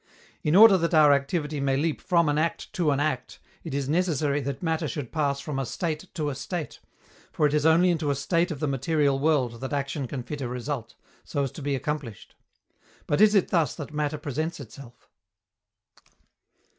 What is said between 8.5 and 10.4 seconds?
the material world that action can